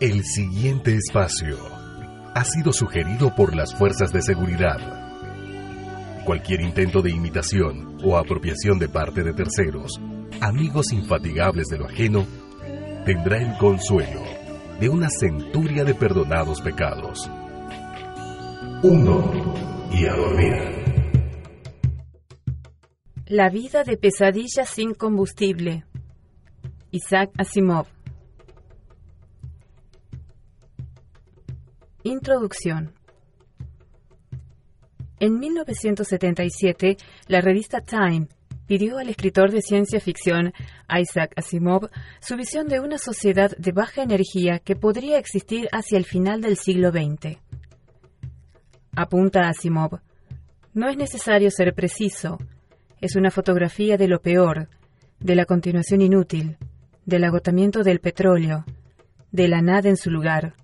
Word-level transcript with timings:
El 0.00 0.24
siguiente 0.24 0.94
espacio 0.94 1.58
ha 2.34 2.42
sido 2.42 2.72
sugerido 2.72 3.34
por 3.34 3.54
las 3.54 3.74
fuerzas 3.74 4.10
de 4.10 4.22
seguridad. 4.22 4.78
Cualquier 6.24 6.62
intento 6.62 7.02
de 7.02 7.10
imitación 7.10 7.98
o 8.02 8.16
apropiación 8.16 8.78
de 8.78 8.88
parte 8.88 9.22
de 9.22 9.34
terceros, 9.34 10.00
amigos 10.40 10.90
infatigables 10.94 11.66
de 11.66 11.76
lo 11.76 11.84
ajeno, 11.84 12.24
tendrá 13.04 13.42
el 13.42 13.58
consuelo 13.58 14.22
de 14.80 14.88
una 14.88 15.10
centuria 15.10 15.84
de 15.84 15.92
perdonados 15.92 16.62
pecados. 16.62 17.30
Uno 18.82 19.54
y 19.92 20.06
a 20.06 20.14
dormir. 20.14 20.54
La 23.26 23.50
vida 23.50 23.84
de 23.84 23.98
pesadilla 23.98 24.64
sin 24.64 24.94
combustible. 24.94 25.84
Isaac 26.90 27.32
Asimov. 27.36 27.99
Introducción. 32.02 32.94
En 35.18 35.38
1977, 35.38 36.96
la 37.26 37.42
revista 37.42 37.82
Time 37.82 38.26
pidió 38.66 38.96
al 38.96 39.10
escritor 39.10 39.50
de 39.50 39.60
ciencia 39.60 40.00
ficción 40.00 40.54
Isaac 40.88 41.34
Asimov 41.36 41.90
su 42.22 42.36
visión 42.36 42.68
de 42.68 42.80
una 42.80 42.96
sociedad 42.96 43.54
de 43.58 43.72
baja 43.72 44.02
energía 44.02 44.60
que 44.60 44.76
podría 44.76 45.18
existir 45.18 45.68
hacia 45.72 45.98
el 45.98 46.06
final 46.06 46.40
del 46.40 46.56
siglo 46.56 46.90
XX. 46.90 47.36
Apunta 48.96 49.48
Asimov, 49.48 50.00
no 50.72 50.88
es 50.88 50.96
necesario 50.96 51.50
ser 51.50 51.74
preciso, 51.74 52.38
es 53.02 53.14
una 53.14 53.30
fotografía 53.30 53.98
de 53.98 54.08
lo 54.08 54.22
peor, 54.22 54.68
de 55.18 55.34
la 55.34 55.44
continuación 55.44 56.00
inútil, 56.00 56.56
del 57.04 57.24
agotamiento 57.24 57.82
del 57.82 58.00
petróleo, 58.00 58.64
de 59.32 59.48
la 59.48 59.60
nada 59.60 59.90
en 59.90 59.98
su 59.98 60.10
lugar, 60.10 60.54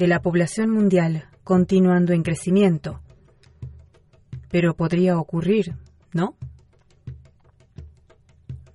de 0.00 0.06
la 0.06 0.22
población 0.22 0.70
mundial 0.70 1.28
continuando 1.44 2.14
en 2.14 2.22
crecimiento. 2.22 3.02
Pero 4.50 4.74
podría 4.74 5.18
ocurrir, 5.18 5.74
¿no? 6.14 6.36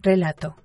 Relato. 0.03 0.55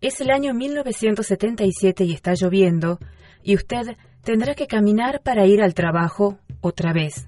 Es 0.00 0.20
el 0.20 0.30
año 0.30 0.54
1977 0.54 2.04
y 2.04 2.12
está 2.12 2.34
lloviendo, 2.34 3.00
y 3.42 3.56
usted 3.56 3.96
tendrá 4.22 4.54
que 4.54 4.68
caminar 4.68 5.20
para 5.24 5.44
ir 5.44 5.60
al 5.60 5.74
trabajo 5.74 6.38
otra 6.60 6.92
vez. 6.92 7.26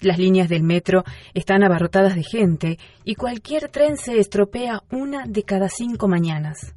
Las 0.00 0.18
líneas 0.18 0.50
del 0.50 0.62
metro 0.62 1.04
están 1.32 1.64
abarrotadas 1.64 2.14
de 2.14 2.22
gente 2.22 2.78
y 3.02 3.14
cualquier 3.14 3.70
tren 3.70 3.96
se 3.96 4.18
estropea 4.18 4.82
una 4.90 5.24
de 5.26 5.42
cada 5.44 5.70
cinco 5.70 6.06
mañanas. 6.06 6.74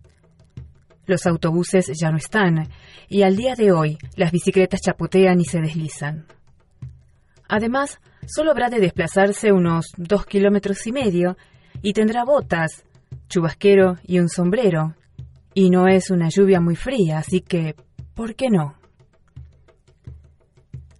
Los 1.05 1.25
autobuses 1.25 1.91
ya 1.99 2.11
no 2.11 2.17
están, 2.17 2.69
y 3.09 3.23
al 3.23 3.35
día 3.35 3.55
de 3.55 3.71
hoy 3.71 3.97
las 4.15 4.31
bicicletas 4.31 4.81
chapotean 4.81 5.39
y 5.39 5.45
se 5.45 5.59
deslizan. 5.59 6.25
Además, 7.47 7.99
solo 8.27 8.51
habrá 8.51 8.69
de 8.69 8.79
desplazarse 8.79 9.51
unos 9.51 9.91
dos 9.97 10.25
kilómetros 10.25 10.85
y 10.87 10.91
medio, 10.91 11.37
y 11.81 11.93
tendrá 11.93 12.23
botas, 12.23 12.85
chubasquero 13.27 13.97
y 14.03 14.19
un 14.19 14.29
sombrero. 14.29 14.95
Y 15.53 15.69
no 15.69 15.87
es 15.87 16.11
una 16.11 16.29
lluvia 16.29 16.61
muy 16.61 16.75
fría, 16.75 17.17
así 17.17 17.41
que, 17.41 17.75
¿por 18.13 18.35
qué 18.35 18.49
no? 18.49 18.75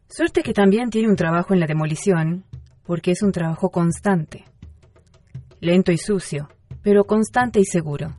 Suerte 0.09 0.43
que 0.43 0.53
también 0.53 0.89
tiene 0.89 1.07
un 1.07 1.15
trabajo 1.15 1.53
en 1.53 1.61
la 1.61 1.67
demolición, 1.67 2.43
porque 2.83 3.11
es 3.11 3.21
un 3.21 3.31
trabajo 3.31 3.69
constante. 3.69 4.43
Lento 5.61 5.93
y 5.93 5.97
sucio, 5.97 6.49
pero 6.81 7.05
constante 7.05 7.61
y 7.61 7.65
seguro. 7.65 8.17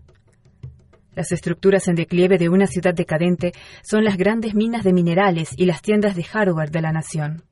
Las 1.15 1.31
estructuras 1.31 1.89
en 1.89 1.95
declive 1.95 2.39
de 2.39 2.49
una 2.49 2.67
ciudad 2.67 2.95
decadente 2.95 3.53
son 3.83 4.05
las 4.05 4.17
grandes 4.17 4.55
minas 4.55 4.83
de 4.83 4.95
minerales 4.95 5.51
y 5.57 5.67
las 5.67 5.83
tiendas 5.83 6.17
de 6.17 6.25
hardware 6.25 6.71
de 6.71 6.81
la 6.81 6.93
nación. 6.93 7.43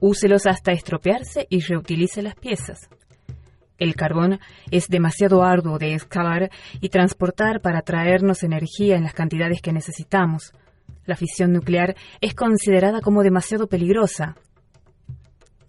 Úselos 0.00 0.46
hasta 0.46 0.72
estropearse 0.72 1.46
y 1.48 1.60
reutilice 1.60 2.22
las 2.22 2.34
piezas. 2.34 2.88
El 3.78 3.94
carbón 3.94 4.40
es 4.70 4.88
demasiado 4.88 5.42
arduo 5.42 5.78
de 5.78 5.94
excavar 5.94 6.50
y 6.80 6.88
transportar 6.88 7.60
para 7.60 7.82
traernos 7.82 8.42
energía 8.42 8.96
en 8.96 9.04
las 9.04 9.14
cantidades 9.14 9.60
que 9.60 9.72
necesitamos. 9.72 10.52
La 11.04 11.14
fisión 11.14 11.52
nuclear 11.52 11.94
es 12.20 12.34
considerada 12.34 13.00
como 13.00 13.22
demasiado 13.22 13.68
peligrosa. 13.68 14.36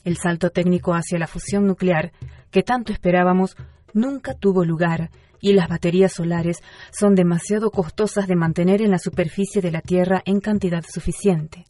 El 0.03 0.18
salto 0.18 0.50
técnico 0.50 0.94
hacia 0.94 1.19
la 1.19 1.28
fusión 1.28 1.68
nuclear, 1.68 2.12
que 2.50 2.64
tanto 2.64 2.91
esperábamos, 2.91 3.56
nunca 3.94 4.34
tuvo 4.34 4.64
lugar 4.64 5.12
y 5.40 5.53
las 5.53 5.70
baterías 5.70 6.14
solares 6.14 6.64
son 6.92 7.16
demasiado 7.16 7.72
costosas 7.72 8.28
de 8.28 8.36
mantener 8.36 8.81
en 8.81 8.92
la 8.92 9.00
superficie 9.00 9.62
de 9.62 9.72
la 9.72 9.81
Tierra 9.81 10.22
en 10.25 10.40
cantidad 10.40 10.84
suficiente. 10.88 11.66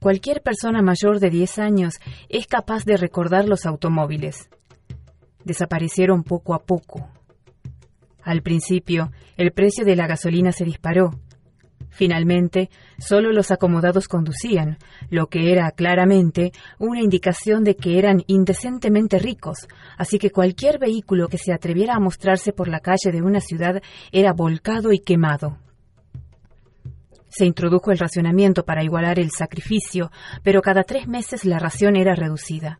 Cualquier 0.00 0.42
persona 0.42 0.80
mayor 0.80 1.18
de 1.18 1.30
10 1.30 1.58
años 1.58 1.94
es 2.28 2.46
capaz 2.46 2.84
de 2.84 2.96
recordar 2.96 3.48
los 3.48 3.66
automóviles. 3.66 4.48
Desaparecieron 5.44 6.22
poco 6.22 6.54
a 6.54 6.64
poco. 6.64 7.08
Al 8.22 8.42
principio, 8.42 9.10
el 9.36 9.52
precio 9.52 9.84
de 9.84 9.96
la 9.96 10.06
gasolina 10.06 10.52
se 10.52 10.64
disparó, 10.64 11.18
Finalmente, 11.90 12.70
solo 12.98 13.32
los 13.32 13.50
acomodados 13.50 14.08
conducían, 14.08 14.78
lo 15.10 15.26
que 15.28 15.52
era 15.52 15.70
claramente 15.70 16.52
una 16.78 17.00
indicación 17.00 17.64
de 17.64 17.76
que 17.76 17.98
eran 17.98 18.22
indecentemente 18.26 19.18
ricos, 19.18 19.66
así 19.96 20.18
que 20.18 20.30
cualquier 20.30 20.78
vehículo 20.78 21.28
que 21.28 21.38
se 21.38 21.52
atreviera 21.52 21.94
a 21.94 22.00
mostrarse 22.00 22.52
por 22.52 22.68
la 22.68 22.80
calle 22.80 23.10
de 23.10 23.22
una 23.22 23.40
ciudad 23.40 23.82
era 24.12 24.32
volcado 24.32 24.92
y 24.92 25.00
quemado. 25.00 25.58
Se 27.28 27.44
introdujo 27.44 27.90
el 27.90 27.98
racionamiento 27.98 28.64
para 28.64 28.82
igualar 28.82 29.18
el 29.18 29.30
sacrificio, 29.30 30.10
pero 30.42 30.62
cada 30.62 30.82
tres 30.82 31.06
meses 31.06 31.44
la 31.44 31.58
ración 31.58 31.96
era 31.96 32.14
reducida. 32.14 32.78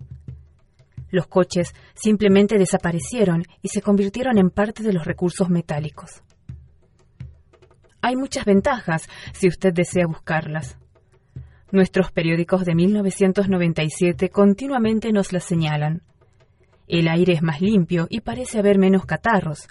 Los 1.11 1.27
coches 1.27 1.75
simplemente 1.95 2.59
desaparecieron 2.59 3.45
y 3.63 3.69
se 3.69 3.83
convirtieron 3.83 4.39
en 4.39 4.51
parte 4.51 4.83
de 4.83 4.93
los 4.93 5.05
recursos 5.05 5.49
metálicos. 5.49 6.23
Hay 8.01 8.17
muchas 8.17 8.45
ventajas 8.45 9.09
si 9.33 9.49
usted 9.49 9.73
desea 9.73 10.07
buscarlas. 10.07 10.79
Nuestros 11.71 12.13
periódicos 12.13 12.65
de 12.65 12.75
1997 12.75 14.31
continuamente 14.31 15.13
nos 15.13 15.33
las 15.33 15.45
señalan. 15.45 16.03
El 16.87 17.09
aire 17.09 17.35
es 17.35 17.43
más 17.43 17.61
limpio 17.61 18.06
y 18.09 18.21
parece 18.21 18.59
haber 18.59 18.79
menos 18.79 19.05
catarros. 19.05 19.69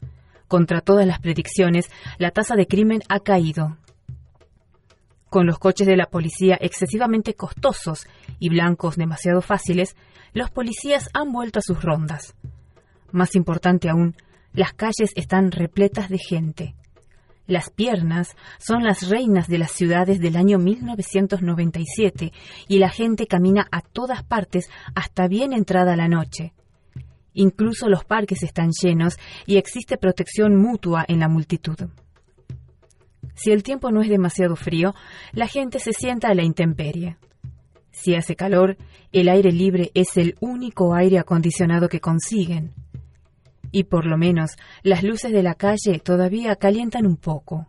Contra 0.47 0.81
todas 0.81 1.07
las 1.07 1.19
predicciones, 1.19 1.89
la 2.19 2.31
tasa 2.31 2.55
de 2.55 2.67
crimen 2.67 3.01
ha 3.09 3.19
caído. 3.21 3.77
Con 5.29 5.45
los 5.47 5.57
coches 5.57 5.87
de 5.87 5.97
la 5.97 6.05
policía 6.05 6.57
excesivamente 6.61 7.33
costosos 7.33 8.07
y 8.39 8.49
blancos 8.49 8.95
demasiado 8.95 9.41
fáciles, 9.41 9.95
los 10.33 10.51
policías 10.51 11.09
han 11.13 11.31
vuelto 11.31 11.59
a 11.59 11.63
sus 11.63 11.81
rondas. 11.81 12.35
Más 13.11 13.35
importante 13.35 13.89
aún, 13.89 14.15
las 14.53 14.73
calles 14.73 15.11
están 15.15 15.51
repletas 15.51 16.09
de 16.09 16.19
gente. 16.19 16.75
Las 17.47 17.69
piernas 17.69 18.35
son 18.59 18.83
las 18.83 19.09
reinas 19.09 19.47
de 19.47 19.57
las 19.57 19.71
ciudades 19.71 20.19
del 20.19 20.35
año 20.35 20.59
1997 20.59 22.33
y 22.67 22.79
la 22.79 22.89
gente 22.89 23.25
camina 23.25 23.67
a 23.71 23.81
todas 23.81 24.23
partes 24.23 24.69
hasta 24.95 25.29
bien 25.29 25.53
entrada 25.53 25.95
la 25.95 26.09
noche. 26.09 26.53
Incluso 27.33 27.87
los 27.87 28.03
parques 28.03 28.43
están 28.43 28.71
llenos 28.71 29.17
y 29.45 29.55
existe 29.55 29.97
protección 29.97 30.57
mutua 30.57 31.05
en 31.07 31.21
la 31.21 31.29
multitud. 31.29 31.77
Si 33.33 33.51
el 33.51 33.63
tiempo 33.63 33.91
no 33.91 34.01
es 34.01 34.09
demasiado 34.09 34.55
frío, 34.55 34.93
la 35.31 35.47
gente 35.47 35.79
se 35.79 35.93
sienta 35.93 36.27
a 36.29 36.33
la 36.33 36.43
intemperie. 36.43 37.17
Si 37.91 38.15
hace 38.15 38.35
calor, 38.35 38.77
el 39.11 39.29
aire 39.29 39.51
libre 39.51 39.91
es 39.93 40.17
el 40.17 40.35
único 40.39 40.93
aire 40.95 41.19
acondicionado 41.19 41.87
que 41.87 42.01
consiguen. 42.01 42.73
Y 43.71 43.85
por 43.85 44.05
lo 44.05 44.17
menos 44.17 44.57
las 44.83 45.03
luces 45.03 45.31
de 45.31 45.43
la 45.43 45.55
calle 45.55 45.99
todavía 46.03 46.55
calientan 46.55 47.05
un 47.05 47.17
poco. 47.17 47.67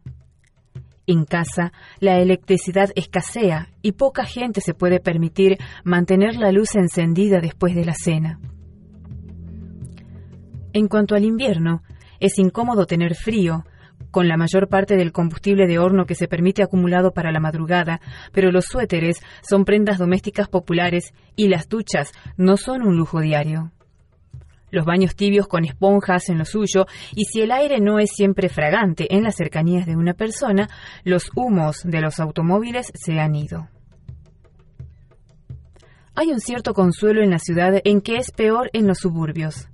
En 1.06 1.24
casa, 1.24 1.72
la 2.00 2.18
electricidad 2.20 2.90
escasea 2.94 3.68
y 3.80 3.92
poca 3.92 4.26
gente 4.26 4.60
se 4.60 4.74
puede 4.74 5.00
permitir 5.00 5.56
mantener 5.82 6.36
la 6.36 6.52
luz 6.52 6.74
encendida 6.74 7.40
después 7.40 7.74
de 7.74 7.86
la 7.86 7.94
cena. 7.94 8.38
En 10.74 10.86
cuanto 10.86 11.14
al 11.14 11.24
invierno, 11.24 11.82
es 12.20 12.38
incómodo 12.38 12.84
tener 12.84 13.14
frío, 13.14 13.64
con 14.10 14.28
la 14.28 14.36
mayor 14.36 14.68
parte 14.68 14.96
del 14.96 15.12
combustible 15.12 15.66
de 15.66 15.78
horno 15.78 16.04
que 16.04 16.14
se 16.14 16.28
permite 16.28 16.62
acumulado 16.62 17.12
para 17.12 17.32
la 17.32 17.40
madrugada, 17.40 18.00
pero 18.32 18.50
los 18.50 18.66
suéteres 18.66 19.20
son 19.42 19.64
prendas 19.64 19.98
domésticas 19.98 20.48
populares 20.48 21.14
y 21.36 21.48
las 21.48 21.68
duchas 21.68 22.12
no 22.36 22.56
son 22.56 22.82
un 22.82 22.96
lujo 22.96 23.20
diario. 23.20 23.72
Los 24.70 24.84
baños 24.84 25.16
tibios 25.16 25.48
con 25.48 25.64
esponjas 25.64 26.28
en 26.28 26.38
lo 26.38 26.44
suyo, 26.44 26.86
y 27.14 27.24
si 27.24 27.40
el 27.40 27.52
aire 27.52 27.80
no 27.80 27.98
es 27.98 28.10
siempre 28.10 28.48
fragante 28.48 29.14
en 29.14 29.24
las 29.24 29.36
cercanías 29.36 29.86
de 29.86 29.96
una 29.96 30.14
persona, 30.14 30.68
los 31.04 31.30
humos 31.34 31.82
de 31.84 32.00
los 32.00 32.20
automóviles 32.20 32.92
se 32.94 33.18
han 33.18 33.34
ido. 33.34 33.68
Hay 36.14 36.32
un 36.32 36.40
cierto 36.40 36.74
consuelo 36.74 37.22
en 37.22 37.30
la 37.30 37.38
ciudad 37.38 37.80
en 37.84 38.00
que 38.00 38.16
es 38.16 38.32
peor 38.32 38.70
en 38.72 38.86
los 38.86 38.98
suburbios. 38.98 39.68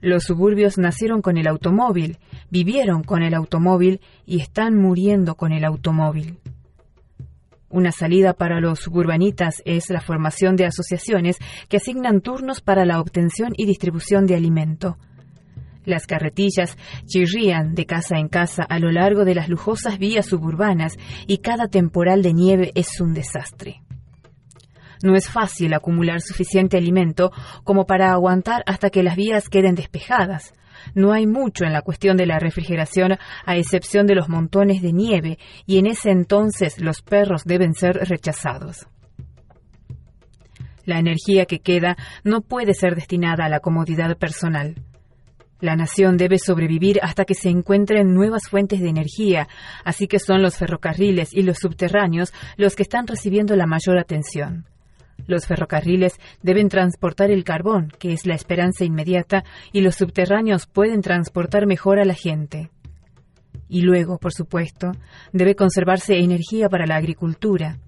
Los 0.00 0.24
suburbios 0.24 0.76
nacieron 0.76 1.22
con 1.22 1.38
el 1.38 1.46
automóvil, 1.46 2.18
vivieron 2.50 3.02
con 3.02 3.22
el 3.22 3.32
automóvil 3.32 4.00
y 4.26 4.40
están 4.40 4.76
muriendo 4.76 5.36
con 5.36 5.52
el 5.52 5.64
automóvil. 5.64 6.38
Una 7.68 7.90
salida 7.90 8.32
para 8.32 8.60
los 8.60 8.80
suburbanitas 8.80 9.62
es 9.64 9.90
la 9.90 10.00
formación 10.00 10.56
de 10.56 10.66
asociaciones 10.66 11.38
que 11.68 11.78
asignan 11.78 12.20
turnos 12.20 12.60
para 12.60 12.84
la 12.84 13.00
obtención 13.00 13.52
y 13.56 13.66
distribución 13.66 14.26
de 14.26 14.36
alimento. 14.36 14.98
Las 15.84 16.06
carretillas 16.06 16.76
chirrían 17.06 17.74
de 17.74 17.86
casa 17.86 18.18
en 18.18 18.28
casa 18.28 18.64
a 18.64 18.78
lo 18.78 18.90
largo 18.90 19.24
de 19.24 19.34
las 19.34 19.48
lujosas 19.48 19.98
vías 19.98 20.26
suburbanas 20.26 20.96
y 21.26 21.38
cada 21.38 21.68
temporal 21.68 22.22
de 22.22 22.34
nieve 22.34 22.72
es 22.74 23.00
un 23.00 23.14
desastre. 23.14 23.85
No 25.02 25.14
es 25.14 25.28
fácil 25.28 25.74
acumular 25.74 26.20
suficiente 26.20 26.76
alimento 26.76 27.32
como 27.64 27.86
para 27.86 28.12
aguantar 28.12 28.62
hasta 28.66 28.90
que 28.90 29.02
las 29.02 29.16
vías 29.16 29.48
queden 29.48 29.74
despejadas. 29.74 30.54
No 30.94 31.12
hay 31.12 31.26
mucho 31.26 31.64
en 31.64 31.72
la 31.72 31.82
cuestión 31.82 32.16
de 32.16 32.26
la 32.26 32.38
refrigeración 32.38 33.18
a 33.44 33.56
excepción 33.56 34.06
de 34.06 34.14
los 34.14 34.28
montones 34.28 34.82
de 34.82 34.92
nieve 34.92 35.38
y 35.66 35.78
en 35.78 35.86
ese 35.86 36.10
entonces 36.10 36.80
los 36.80 37.02
perros 37.02 37.44
deben 37.44 37.74
ser 37.74 37.96
rechazados. 38.08 38.86
La 40.84 40.98
energía 40.98 41.46
que 41.46 41.58
queda 41.58 41.96
no 42.22 42.42
puede 42.42 42.72
ser 42.72 42.94
destinada 42.94 43.46
a 43.46 43.48
la 43.48 43.60
comodidad 43.60 44.16
personal. 44.16 44.76
La 45.60 45.74
nación 45.74 46.16
debe 46.16 46.38
sobrevivir 46.38 47.00
hasta 47.02 47.24
que 47.24 47.34
se 47.34 47.48
encuentren 47.48 48.12
nuevas 48.12 48.48
fuentes 48.48 48.80
de 48.80 48.90
energía, 48.90 49.48
así 49.84 50.06
que 50.06 50.18
son 50.18 50.42
los 50.42 50.56
ferrocarriles 50.56 51.32
y 51.32 51.42
los 51.42 51.58
subterráneos 51.58 52.32
los 52.56 52.76
que 52.76 52.82
están 52.82 53.06
recibiendo 53.06 53.56
la 53.56 53.66
mayor 53.66 53.98
atención. 53.98 54.66
Los 55.26 55.46
ferrocarriles 55.46 56.18
deben 56.42 56.68
transportar 56.68 57.30
el 57.30 57.44
carbón, 57.44 57.92
que 57.98 58.12
es 58.12 58.26
la 58.26 58.34
esperanza 58.34 58.84
inmediata, 58.84 59.44
y 59.72 59.80
los 59.80 59.96
subterráneos 59.96 60.66
pueden 60.66 61.02
transportar 61.02 61.66
mejor 61.66 61.98
a 61.98 62.04
la 62.04 62.14
gente. 62.14 62.70
Y 63.68 63.82
luego, 63.82 64.18
por 64.18 64.32
supuesto, 64.32 64.92
debe 65.32 65.56
conservarse 65.56 66.18
energía 66.18 66.68
para 66.68 66.86
la 66.86 66.96
agricultura. 66.96 67.78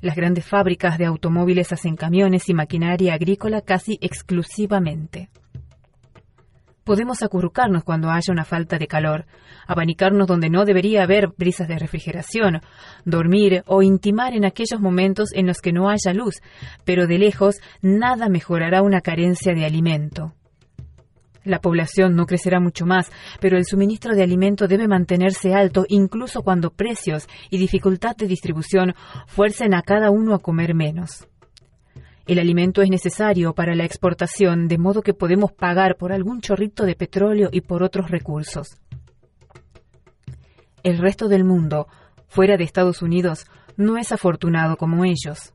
Las 0.00 0.14
grandes 0.14 0.44
fábricas 0.44 0.96
de 0.98 1.06
automóviles 1.06 1.72
hacen 1.72 1.96
camiones 1.96 2.48
y 2.48 2.54
maquinaria 2.54 3.14
agrícola 3.14 3.62
casi 3.62 3.98
exclusivamente. 4.00 5.28
Podemos 6.88 7.22
acurrucarnos 7.22 7.84
cuando 7.84 8.08
haya 8.08 8.32
una 8.32 8.46
falta 8.46 8.78
de 8.78 8.86
calor, 8.86 9.26
abanicarnos 9.66 10.26
donde 10.26 10.48
no 10.48 10.64
debería 10.64 11.02
haber 11.02 11.28
brisas 11.36 11.68
de 11.68 11.78
refrigeración, 11.78 12.62
dormir 13.04 13.62
o 13.66 13.82
intimar 13.82 14.32
en 14.32 14.46
aquellos 14.46 14.80
momentos 14.80 15.34
en 15.34 15.46
los 15.46 15.58
que 15.58 15.70
no 15.70 15.90
haya 15.90 16.14
luz, 16.14 16.36
pero 16.86 17.06
de 17.06 17.18
lejos 17.18 17.56
nada 17.82 18.30
mejorará 18.30 18.80
una 18.80 19.02
carencia 19.02 19.52
de 19.52 19.66
alimento. 19.66 20.32
La 21.44 21.60
población 21.60 22.16
no 22.16 22.24
crecerá 22.24 22.58
mucho 22.58 22.86
más, 22.86 23.12
pero 23.38 23.58
el 23.58 23.66
suministro 23.66 24.14
de 24.14 24.22
alimento 24.22 24.66
debe 24.66 24.88
mantenerse 24.88 25.52
alto 25.52 25.84
incluso 25.90 26.40
cuando 26.40 26.70
precios 26.70 27.28
y 27.50 27.58
dificultad 27.58 28.16
de 28.16 28.28
distribución 28.28 28.94
fuercen 29.26 29.74
a 29.74 29.82
cada 29.82 30.10
uno 30.10 30.34
a 30.34 30.38
comer 30.38 30.74
menos. 30.74 31.28
El 32.28 32.38
alimento 32.38 32.82
es 32.82 32.90
necesario 32.90 33.54
para 33.54 33.74
la 33.74 33.86
exportación, 33.86 34.68
de 34.68 34.76
modo 34.76 35.00
que 35.00 35.14
podemos 35.14 35.50
pagar 35.50 35.96
por 35.96 36.12
algún 36.12 36.42
chorrito 36.42 36.84
de 36.84 36.94
petróleo 36.94 37.48
y 37.50 37.62
por 37.62 37.82
otros 37.82 38.10
recursos. 38.10 38.76
El 40.82 40.98
resto 40.98 41.28
del 41.28 41.44
mundo, 41.44 41.88
fuera 42.26 42.58
de 42.58 42.64
Estados 42.64 43.00
Unidos, 43.00 43.46
no 43.78 43.96
es 43.96 44.12
afortunado 44.12 44.76
como 44.76 45.06
ellos. 45.06 45.54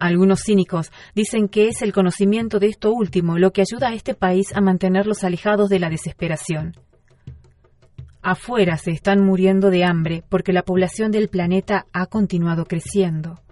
Algunos 0.00 0.40
cínicos 0.42 0.90
dicen 1.14 1.48
que 1.48 1.68
es 1.68 1.82
el 1.82 1.92
conocimiento 1.92 2.58
de 2.58 2.68
esto 2.68 2.90
último 2.92 3.36
lo 3.36 3.52
que 3.52 3.60
ayuda 3.60 3.88
a 3.88 3.94
este 3.94 4.14
país 4.14 4.56
a 4.56 4.62
mantenerlos 4.62 5.22
alejados 5.22 5.68
de 5.68 5.80
la 5.80 5.90
desesperación. 5.90 6.72
Afuera 8.22 8.78
se 8.78 8.90
están 8.90 9.22
muriendo 9.22 9.68
de 9.68 9.84
hambre 9.84 10.24
porque 10.30 10.54
la 10.54 10.62
población 10.62 11.12
del 11.12 11.28
planeta 11.28 11.84
ha 11.92 12.06
continuado 12.06 12.64
creciendo. 12.64 13.45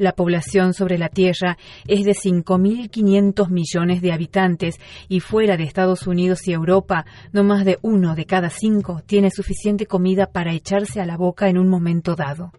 La 0.00 0.12
población 0.12 0.72
sobre 0.72 0.96
la 0.96 1.10
Tierra 1.10 1.58
es 1.86 2.06
de 2.06 2.12
5.500 2.12 3.50
millones 3.50 4.00
de 4.00 4.12
habitantes 4.12 4.80
y 5.10 5.20
fuera 5.20 5.58
de 5.58 5.64
Estados 5.64 6.06
Unidos 6.06 6.48
y 6.48 6.54
Europa, 6.54 7.04
no 7.32 7.44
más 7.44 7.66
de 7.66 7.78
uno 7.82 8.14
de 8.14 8.24
cada 8.24 8.48
cinco 8.48 9.02
tiene 9.04 9.30
suficiente 9.30 9.84
comida 9.84 10.32
para 10.32 10.54
echarse 10.54 11.02
a 11.02 11.04
la 11.04 11.18
boca 11.18 11.50
en 11.50 11.58
un 11.58 11.68
momento 11.68 12.16
dado. 12.16 12.50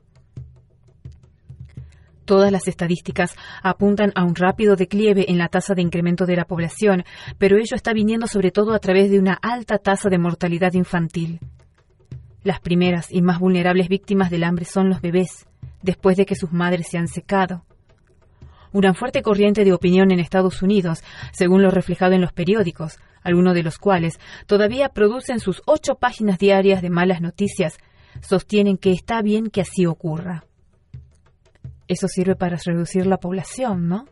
Todas 2.26 2.52
las 2.52 2.68
estadísticas 2.68 3.36
apuntan 3.64 4.12
a 4.14 4.24
un 4.24 4.36
rápido 4.36 4.76
declive 4.76 5.26
en 5.28 5.40
la 5.40 5.48
tasa 5.48 5.74
de 5.74 5.82
incremento 5.82 6.28
de 6.28 6.36
la 6.36 6.46
población, 6.46 7.06
pero 7.40 7.58
ello 7.58 7.76
está 7.76 7.92
viniendo 7.92 8.28
sobre 8.28 8.52
todo 8.52 8.76
a 8.76 8.80
través 8.80 9.10
de 9.10 9.18
una 9.18 9.34
alta 9.34 9.80
tasa 9.80 10.10
de 10.10 10.20
mortalidad 10.20 10.74
infantil. 10.74 11.40
Las 12.44 12.60
primeras 12.60 13.12
y 13.12 13.24
más 13.24 13.40
vulnerables 13.40 13.90
víctimas 13.90 14.30
del 14.30 14.44
hambre 14.44 14.66
son 14.66 14.90
los 14.90 15.02
bebés 15.02 15.48
después 15.82 16.18
de 16.18 16.26
que 16.26 16.36
sus 16.36 16.52
madres 16.52 16.88
se 16.90 16.98
han 16.98 17.08
secado. 17.08 17.66
Una 18.74 18.94
fuerte 18.94 19.22
corriente 19.22 19.66
de 19.66 19.74
opinión 19.74 20.12
en 20.12 20.20
Estados 20.20 20.62
Unidos, 20.62 21.04
según 21.34 21.62
lo 21.62 21.72
reflejado 21.72 22.14
en 22.14 22.22
los 22.22 22.32
periódicos, 22.32 23.00
algunos 23.22 23.54
de 23.54 23.64
los 23.64 23.78
cuales 23.78 24.20
todavía 24.46 24.90
producen 24.90 25.40
sus 25.40 25.62
ocho 25.66 25.96
páginas 25.96 26.40
diarias 26.40 26.82
de 26.82 26.90
malas 26.90 27.22
noticias, 27.22 27.78
sostienen 28.22 28.78
que 28.78 28.92
está 28.92 29.22
bien 29.22 29.50
que 29.50 29.62
así 29.62 29.86
ocurra. 29.86 30.46
Eso 31.88 32.08
sirve 32.08 32.36
para 32.36 32.58
reducir 32.66 33.06
la 33.06 33.18
población, 33.18 33.90
¿no? 33.90 34.06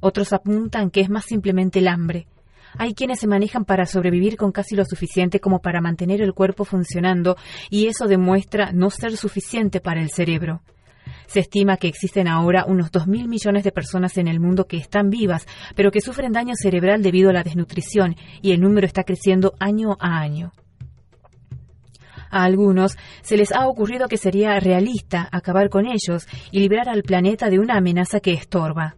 Otros 0.00 0.32
apuntan 0.32 0.90
que 0.90 1.00
es 1.00 1.10
más 1.10 1.26
simplemente 1.26 1.80
el 1.80 1.88
hambre, 1.88 2.26
hay 2.78 2.94
quienes 2.94 3.20
se 3.20 3.26
manejan 3.26 3.64
para 3.64 3.86
sobrevivir 3.86 4.36
con 4.36 4.52
casi 4.52 4.74
lo 4.74 4.84
suficiente 4.84 5.40
como 5.40 5.60
para 5.60 5.80
mantener 5.80 6.22
el 6.22 6.34
cuerpo 6.34 6.64
funcionando 6.64 7.36
y 7.70 7.86
eso 7.86 8.06
demuestra 8.06 8.72
no 8.72 8.90
ser 8.90 9.16
suficiente 9.16 9.80
para 9.80 10.00
el 10.00 10.10
cerebro. 10.10 10.62
Se 11.26 11.40
estima 11.40 11.76
que 11.76 11.88
existen 11.88 12.28
ahora 12.28 12.64
unos 12.66 12.92
2.000 12.92 13.26
millones 13.28 13.64
de 13.64 13.72
personas 13.72 14.16
en 14.18 14.28
el 14.28 14.40
mundo 14.40 14.66
que 14.66 14.76
están 14.76 15.10
vivas, 15.10 15.46
pero 15.74 15.90
que 15.90 16.00
sufren 16.00 16.32
daño 16.32 16.54
cerebral 16.54 17.02
debido 17.02 17.30
a 17.30 17.32
la 17.32 17.42
desnutrición, 17.42 18.16
y 18.40 18.52
el 18.52 18.60
número 18.60 18.86
está 18.86 19.04
creciendo 19.04 19.54
año 19.58 19.96
a 19.98 20.18
año. 20.20 20.52
A 22.30 22.44
algunos 22.44 22.96
se 23.20 23.36
les 23.36 23.52
ha 23.52 23.66
ocurrido 23.66 24.08
que 24.08 24.16
sería 24.16 24.58
realista 24.58 25.28
acabar 25.32 25.68
con 25.68 25.86
ellos 25.86 26.26
y 26.50 26.60
liberar 26.60 26.88
al 26.88 27.02
planeta 27.02 27.50
de 27.50 27.58
una 27.58 27.76
amenaza 27.76 28.20
que 28.20 28.32
estorba. 28.32 28.96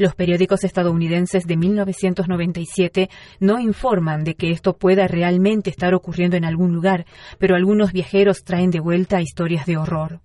Los 0.00 0.14
periódicos 0.14 0.64
estadounidenses 0.64 1.46
de 1.46 1.58
1997 1.58 3.10
no 3.38 3.60
informan 3.60 4.24
de 4.24 4.34
que 4.34 4.50
esto 4.50 4.78
pueda 4.78 5.06
realmente 5.06 5.68
estar 5.68 5.92
ocurriendo 5.92 6.38
en 6.38 6.46
algún 6.46 6.72
lugar, 6.72 7.04
pero 7.38 7.54
algunos 7.54 7.92
viajeros 7.92 8.42
traen 8.42 8.70
de 8.70 8.80
vuelta 8.80 9.20
historias 9.20 9.66
de 9.66 9.76
horror. 9.76 10.22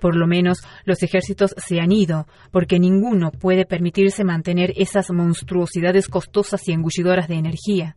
Por 0.00 0.14
lo 0.14 0.28
menos 0.28 0.58
los 0.84 1.02
ejércitos 1.02 1.56
se 1.56 1.80
han 1.80 1.90
ido, 1.90 2.28
porque 2.52 2.78
ninguno 2.78 3.32
puede 3.32 3.66
permitirse 3.66 4.22
mantener 4.22 4.72
esas 4.76 5.10
monstruosidades 5.10 6.06
costosas 6.06 6.68
y 6.68 6.72
engullidoras 6.72 7.26
de 7.26 7.34
energía. 7.34 7.96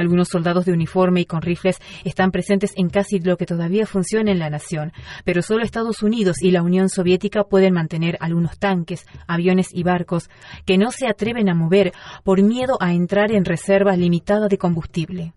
Algunos 0.00 0.28
soldados 0.28 0.64
de 0.64 0.72
uniforme 0.72 1.20
y 1.20 1.26
con 1.26 1.42
rifles 1.42 1.78
están 2.04 2.30
presentes 2.30 2.72
en 2.76 2.88
casi 2.88 3.18
lo 3.18 3.36
que 3.36 3.44
todavía 3.44 3.84
funciona 3.84 4.32
en 4.32 4.38
la 4.38 4.48
nación, 4.48 4.94
pero 5.26 5.42
solo 5.42 5.62
Estados 5.62 6.02
Unidos 6.02 6.36
y 6.40 6.52
la 6.52 6.62
Unión 6.62 6.88
Soviética 6.88 7.44
pueden 7.44 7.74
mantener 7.74 8.16
algunos 8.20 8.58
tanques, 8.58 9.06
aviones 9.26 9.68
y 9.74 9.82
barcos 9.82 10.30
que 10.64 10.78
no 10.78 10.90
se 10.90 11.06
atreven 11.06 11.50
a 11.50 11.54
mover 11.54 11.92
por 12.24 12.42
miedo 12.42 12.78
a 12.80 12.94
entrar 12.94 13.30
en 13.30 13.44
reservas 13.44 13.98
limitadas 13.98 14.48
de 14.48 14.56
combustible. 14.56 15.34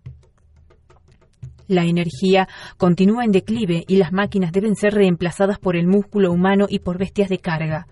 La 1.68 1.84
energía 1.84 2.48
continúa 2.78 3.26
en 3.26 3.32
declive 3.32 3.84
y 3.86 3.96
las 3.96 4.14
máquinas 4.14 4.50
deben 4.50 4.76
ser 4.76 4.94
reemplazadas 4.94 5.58
por 5.58 5.76
el 5.76 5.86
músculo 5.86 6.32
humano 6.32 6.68
y 6.70 6.78
por 6.78 6.96
bestias 6.96 7.28
de 7.28 7.36
carga. 7.36 7.86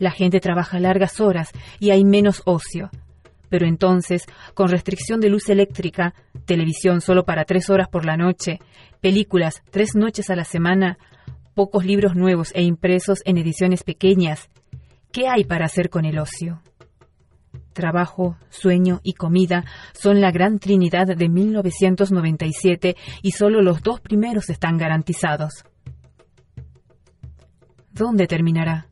La 0.00 0.10
gente 0.10 0.40
trabaja 0.40 0.80
largas 0.80 1.20
horas 1.20 1.52
y 1.78 1.90
hay 1.90 2.02
menos 2.02 2.42
ocio. 2.44 2.90
Pero 3.50 3.66
entonces, 3.66 4.24
con 4.54 4.70
restricción 4.70 5.20
de 5.20 5.28
luz 5.28 5.50
eléctrica, 5.50 6.14
televisión 6.46 7.02
solo 7.02 7.24
para 7.26 7.44
tres 7.44 7.68
horas 7.68 7.88
por 7.88 8.06
la 8.06 8.16
noche, 8.16 8.60
películas 9.02 9.62
tres 9.70 9.94
noches 9.94 10.30
a 10.30 10.36
la 10.36 10.44
semana, 10.44 10.96
pocos 11.54 11.84
libros 11.84 12.14
nuevos 12.14 12.52
e 12.54 12.62
impresos 12.62 13.18
en 13.26 13.36
ediciones 13.36 13.82
pequeñas, 13.82 14.48
¿qué 15.12 15.28
hay 15.28 15.44
para 15.44 15.66
hacer 15.66 15.90
con 15.90 16.06
el 16.06 16.18
ocio? 16.18 16.62
Trabajo, 17.72 18.36
sueño 18.48 19.00
y 19.02 19.14
comida 19.14 19.64
son 19.92 20.20
la 20.20 20.30
gran 20.30 20.58
trinidad 20.58 21.06
de 21.06 21.28
1997 21.28 22.96
y 23.22 23.32
solo 23.32 23.62
los 23.62 23.82
dos 23.82 24.00
primeros 24.00 24.48
están 24.48 24.78
garantizados. 24.78 25.64
¿Dónde 27.92 28.26
terminará? 28.26 28.89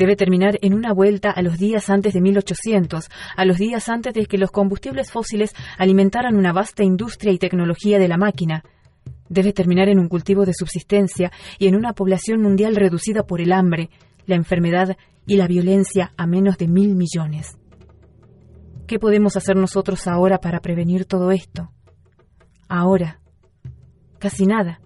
Debe 0.00 0.16
terminar 0.16 0.58
en 0.62 0.72
una 0.72 0.94
vuelta 0.94 1.30
a 1.30 1.42
los 1.42 1.58
días 1.58 1.90
antes 1.90 2.14
de 2.14 2.22
1800, 2.22 3.10
a 3.36 3.44
los 3.44 3.58
días 3.58 3.86
antes 3.90 4.14
de 4.14 4.24
que 4.24 4.38
los 4.38 4.50
combustibles 4.50 5.12
fósiles 5.12 5.54
alimentaran 5.76 6.36
una 6.36 6.54
vasta 6.54 6.82
industria 6.82 7.34
y 7.34 7.38
tecnología 7.38 7.98
de 7.98 8.08
la 8.08 8.16
máquina. 8.16 8.64
Debe 9.28 9.52
terminar 9.52 9.90
en 9.90 9.98
un 9.98 10.08
cultivo 10.08 10.46
de 10.46 10.54
subsistencia 10.54 11.30
y 11.58 11.66
en 11.66 11.76
una 11.76 11.92
población 11.92 12.40
mundial 12.40 12.76
reducida 12.76 13.24
por 13.24 13.42
el 13.42 13.52
hambre, 13.52 13.90
la 14.24 14.36
enfermedad 14.36 14.96
y 15.26 15.36
la 15.36 15.46
violencia 15.46 16.14
a 16.16 16.26
menos 16.26 16.56
de 16.56 16.68
mil 16.68 16.96
millones. 16.96 17.58
¿Qué 18.86 18.98
podemos 18.98 19.36
hacer 19.36 19.54
nosotros 19.54 20.06
ahora 20.06 20.38
para 20.38 20.60
prevenir 20.60 21.04
todo 21.04 21.30
esto? 21.30 21.72
Ahora. 22.70 23.20
Casi 24.18 24.46
nada. 24.46 24.80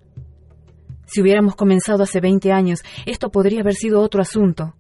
Si 1.07 1.23
hubiéramos 1.23 1.55
comenzado 1.55 2.03
hace 2.03 2.21
20 2.21 2.51
años, 2.51 2.81
esto 3.07 3.31
podría 3.31 3.61
haber 3.61 3.75
sido 3.75 4.01
otro 4.01 4.21
asunto. 4.21 4.75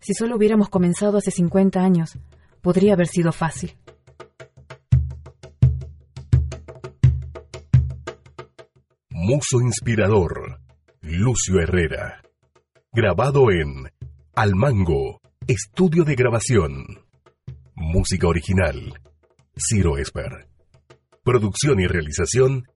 Si 0.00 0.14
solo 0.14 0.36
hubiéramos 0.36 0.68
comenzado 0.68 1.18
hace 1.18 1.30
50 1.30 1.80
años, 1.80 2.18
podría 2.62 2.94
haber 2.94 3.08
sido 3.08 3.32
fácil. 3.32 3.76
Muso 9.10 9.60
Inspirador, 9.60 10.60
Lucio 11.00 11.60
Herrera. 11.60 12.22
Grabado 12.92 13.50
en 13.50 13.90
Almango, 14.34 15.20
Estudio 15.46 16.04
de 16.04 16.14
Grabación. 16.14 16.86
Música 17.74 18.26
original, 18.26 19.00
Ciro 19.56 19.98
Esper. 19.98 20.48
Producción 21.22 21.80
y 21.80 21.86
realización, 21.86 22.68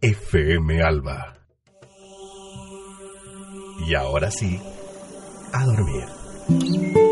FM 0.00 0.82
Alba. 0.82 1.46
Y 3.86 3.94
ahora 3.94 4.30
sí, 4.30 4.60
a 5.52 5.64
dormir. 5.64 6.21
嗯。 6.48 7.11